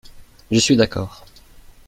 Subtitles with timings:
[0.49, 1.25] Je suis d’accord.